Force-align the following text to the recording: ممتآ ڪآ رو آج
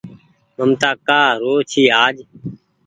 ممتآ 0.57 0.91
ڪآ 1.07 1.21
رو 1.41 1.53
آج 2.03 2.15